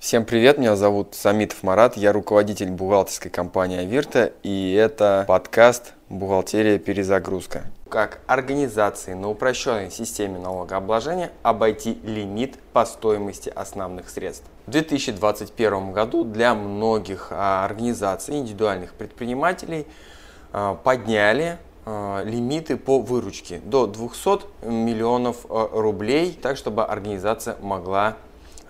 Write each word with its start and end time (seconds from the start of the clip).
Всем 0.00 0.24
привет, 0.24 0.56
меня 0.56 0.76
зовут 0.76 1.14
Самитов 1.14 1.62
Марат, 1.62 1.98
я 1.98 2.14
руководитель 2.14 2.70
бухгалтерской 2.70 3.30
компании 3.30 3.80
Авирта, 3.80 4.32
и 4.42 4.72
это 4.72 5.26
подкаст 5.28 5.92
«Бухгалтерия. 6.08 6.78
Перезагрузка». 6.78 7.64
Как 7.90 8.20
организации 8.26 9.12
на 9.12 9.28
упрощенной 9.28 9.90
системе 9.90 10.38
налогообложения 10.38 11.30
обойти 11.42 11.98
лимит 12.02 12.58
по 12.72 12.86
стоимости 12.86 13.50
основных 13.50 14.08
средств. 14.08 14.46
В 14.66 14.70
2021 14.70 15.92
году 15.92 16.24
для 16.24 16.54
многих 16.54 17.28
а, 17.30 17.66
организаций, 17.66 18.38
индивидуальных 18.38 18.94
предпринимателей 18.94 19.86
а, 20.50 20.76
подняли 20.76 21.58
а, 21.84 22.22
лимиты 22.24 22.78
по 22.78 23.00
выручке 23.00 23.60
до 23.62 23.86
200 23.86 24.64
миллионов 24.64 25.44
рублей, 25.46 26.38
так 26.40 26.56
чтобы 26.56 26.86
организация 26.86 27.56
могла 27.60 28.16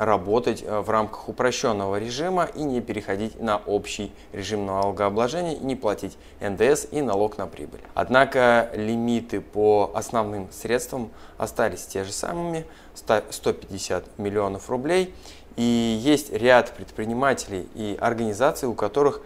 работать 0.00 0.64
э, 0.66 0.80
в 0.80 0.88
рамках 0.88 1.28
упрощенного 1.28 1.98
режима 1.98 2.44
и 2.54 2.62
не 2.62 2.80
переходить 2.80 3.38
на 3.38 3.58
общий 3.58 4.12
режим 4.32 4.64
налогообложения 4.64 5.58
не 5.58 5.76
платить 5.76 6.16
НДС 6.40 6.86
и 6.90 7.02
налог 7.02 7.36
на 7.36 7.46
прибыль. 7.46 7.80
Однако 7.92 8.70
лимиты 8.74 9.42
по 9.42 9.90
основным 9.94 10.48
средствам 10.52 11.10
остались 11.36 11.84
те 11.84 12.04
же 12.04 12.12
самыми, 12.12 12.64
150 12.94 14.18
миллионов 14.18 14.70
рублей. 14.70 15.14
И 15.56 15.62
есть 16.02 16.32
ряд 16.32 16.72
предпринимателей 16.74 17.68
и 17.74 17.98
организаций, 18.00 18.68
у 18.68 18.74
которых 18.74 19.20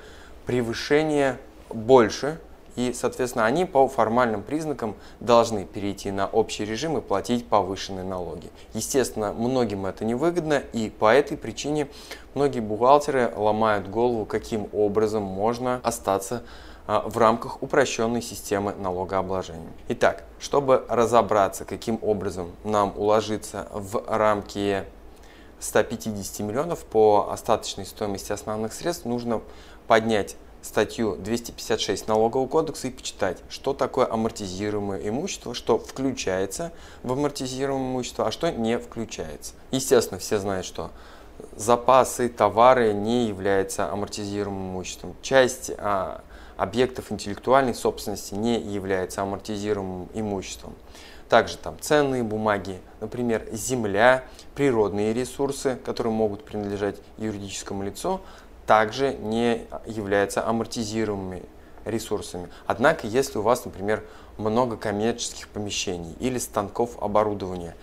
превышение 0.44 1.38
больше 1.70 2.40
и, 2.76 2.92
соответственно, 2.92 3.46
они 3.46 3.64
по 3.64 3.86
формальным 3.88 4.42
признакам 4.42 4.96
должны 5.20 5.64
перейти 5.64 6.10
на 6.10 6.26
общий 6.26 6.64
режим 6.64 6.98
и 6.98 7.00
платить 7.00 7.46
повышенные 7.46 8.04
налоги. 8.04 8.50
Естественно, 8.72 9.32
многим 9.32 9.86
это 9.86 10.04
невыгодно, 10.04 10.62
и 10.72 10.90
по 10.90 11.12
этой 11.12 11.36
причине 11.36 11.88
многие 12.34 12.60
бухгалтеры 12.60 13.32
ломают 13.36 13.88
голову, 13.88 14.26
каким 14.26 14.68
образом 14.72 15.22
можно 15.22 15.80
остаться 15.82 16.42
а, 16.86 17.00
в 17.08 17.16
рамках 17.16 17.62
упрощенной 17.62 18.20
системы 18.20 18.74
налогообложения. 18.74 19.72
Итак, 19.88 20.24
чтобы 20.38 20.84
разобраться, 20.88 21.64
каким 21.64 21.98
образом 22.02 22.52
нам 22.64 22.92
уложиться 22.96 23.68
в 23.72 24.04
рамки 24.06 24.84
150 25.60 26.46
миллионов 26.46 26.84
по 26.84 27.28
остаточной 27.30 27.86
стоимости 27.86 28.32
основных 28.32 28.74
средств, 28.74 29.06
нужно 29.06 29.40
поднять 29.86 30.36
статью 30.64 31.16
256 31.16 32.08
Налогового 32.08 32.48
кодекса 32.48 32.88
и 32.88 32.90
почитать, 32.90 33.38
что 33.50 33.74
такое 33.74 34.10
амортизируемое 34.10 35.08
имущество, 35.08 35.54
что 35.54 35.78
включается 35.78 36.72
в 37.02 37.12
амортизируемое 37.12 37.90
имущество, 37.90 38.26
а 38.26 38.32
что 38.32 38.50
не 38.50 38.78
включается. 38.78 39.52
Естественно, 39.70 40.18
все 40.18 40.38
знают, 40.38 40.64
что 40.64 40.90
запасы, 41.54 42.28
товары 42.30 42.94
не 42.94 43.26
являются 43.26 43.90
амортизируемым 43.92 44.70
имуществом. 44.70 45.14
Часть 45.20 45.70
а, 45.76 46.22
объектов 46.56 47.12
интеллектуальной 47.12 47.74
собственности 47.74 48.34
не 48.34 48.58
является 48.58 49.20
амортизируемым 49.20 50.08
имуществом. 50.14 50.74
Также 51.28 51.56
там 51.58 51.76
ценные 51.80 52.22
бумаги, 52.22 52.80
например, 53.00 53.46
земля, 53.52 54.24
природные 54.54 55.12
ресурсы, 55.12 55.76
которые 55.84 56.12
могут 56.12 56.44
принадлежать 56.44 56.96
юридическому 57.18 57.82
лицу, 57.82 58.20
также 58.66 59.14
не 59.14 59.66
являются 59.86 60.46
амортизируемыми 60.46 61.42
ресурсами. 61.84 62.48
Однако, 62.66 63.06
если 63.06 63.38
у 63.38 63.42
вас, 63.42 63.64
например, 63.64 64.04
много 64.38 64.76
коммерческих 64.76 65.48
помещений 65.48 66.14
или 66.18 66.38
станков 66.38 67.02
оборудования, 67.02 67.74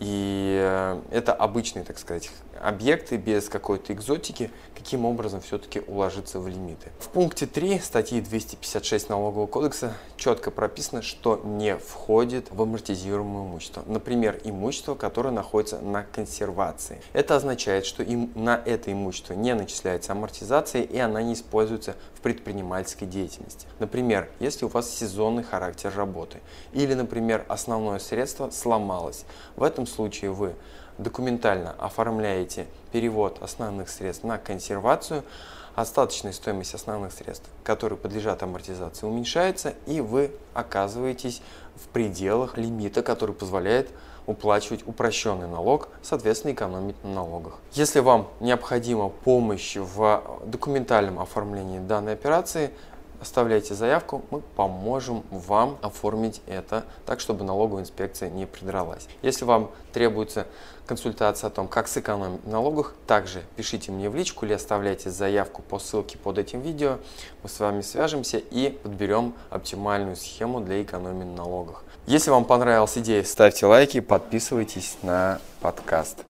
и 0.00 0.58
э, 0.60 1.00
это 1.10 1.34
обычные, 1.34 1.84
так 1.84 1.98
сказать, 1.98 2.30
объекты 2.60 3.16
без 3.16 3.48
какой-то 3.48 3.92
экзотики, 3.92 4.50
каким 4.74 5.04
образом 5.04 5.40
все-таки 5.40 5.82
уложиться 5.86 6.40
в 6.40 6.48
лимиты. 6.48 6.90
В 6.98 7.08
пункте 7.08 7.46
3 7.46 7.78
статьи 7.80 8.20
256 8.20 9.08
Налогового 9.08 9.46
кодекса 9.46 9.94
четко 10.16 10.50
прописано, 10.50 11.02
что 11.02 11.40
не 11.44 11.76
входит 11.76 12.50
в 12.50 12.60
амортизируемое 12.60 13.44
имущество. 13.44 13.82
Например, 13.86 14.38
имущество, 14.44 14.94
которое 14.94 15.30
находится 15.30 15.80
на 15.80 16.02
консервации. 16.02 17.02
Это 17.12 17.36
означает, 17.36 17.84
что 17.84 18.02
им 18.02 18.30
на 18.34 18.60
это 18.64 18.92
имущество 18.92 19.34
не 19.34 19.54
начисляется 19.54 20.12
амортизация 20.12 20.82
и 20.82 20.98
она 20.98 21.22
не 21.22 21.34
используется 21.34 21.94
в 22.14 22.20
предпринимательской 22.20 23.06
деятельности. 23.06 23.66
Например, 23.78 24.28
если 24.40 24.64
у 24.64 24.68
вас 24.68 24.90
сезонный 24.90 25.42
характер 25.42 25.92
работы 25.94 26.40
или, 26.72 26.94
например, 26.94 27.44
основное 27.48 27.98
средство 27.98 28.50
сломалось. 28.50 29.24
В 29.56 29.62
этом 29.62 29.86
случае 29.90 30.30
вы 30.30 30.54
документально 30.98 31.74
оформляете 31.78 32.66
перевод 32.92 33.42
основных 33.42 33.88
средств 33.88 34.24
на 34.24 34.38
консервацию, 34.38 35.22
остаточная 35.74 36.32
стоимость 36.32 36.74
основных 36.74 37.12
средств, 37.12 37.48
которые 37.64 37.98
подлежат 37.98 38.42
амортизации, 38.42 39.06
уменьшается, 39.06 39.74
и 39.86 40.00
вы 40.00 40.32
оказываетесь 40.54 41.42
в 41.76 41.88
пределах 41.88 42.56
лимита, 42.58 43.02
который 43.02 43.34
позволяет 43.34 43.90
уплачивать 44.26 44.86
упрощенный 44.86 45.48
налог, 45.48 45.88
соответственно, 46.02 46.52
экономить 46.52 47.02
на 47.02 47.14
налогах. 47.14 47.54
Если 47.72 48.00
вам 48.00 48.28
необходима 48.40 49.08
помощь 49.08 49.76
в 49.76 50.22
документальном 50.44 51.18
оформлении 51.18 51.78
данной 51.78 52.12
операции, 52.12 52.70
оставляйте 53.20 53.74
заявку, 53.74 54.22
мы 54.30 54.40
поможем 54.40 55.22
вам 55.30 55.78
оформить 55.82 56.40
это 56.46 56.84
так, 57.06 57.20
чтобы 57.20 57.44
налоговая 57.44 57.82
инспекция 57.82 58.30
не 58.30 58.46
придралась. 58.46 59.06
Если 59.22 59.44
вам 59.44 59.70
требуется 59.92 60.46
консультация 60.86 61.48
о 61.48 61.50
том, 61.50 61.68
как 61.68 61.86
сэкономить 61.86 62.44
на 62.46 62.52
налогах, 62.52 62.94
также 63.06 63.42
пишите 63.56 63.92
мне 63.92 64.10
в 64.10 64.16
личку 64.16 64.44
или 64.44 64.54
оставляйте 64.54 65.10
заявку 65.10 65.62
по 65.62 65.78
ссылке 65.78 66.18
под 66.18 66.38
этим 66.38 66.60
видео. 66.62 66.98
Мы 67.42 67.48
с 67.48 67.60
вами 67.60 67.82
свяжемся 67.82 68.38
и 68.38 68.70
подберем 68.70 69.34
оптимальную 69.50 70.16
схему 70.16 70.60
для 70.60 70.82
экономии 70.82 71.24
на 71.24 71.36
налогах. 71.36 71.84
Если 72.06 72.30
вам 72.30 72.44
понравилась 72.44 72.98
идея, 72.98 73.22
ставьте 73.22 73.66
лайки, 73.66 74.00
подписывайтесь 74.00 74.96
на 75.02 75.40
подкаст. 75.60 76.24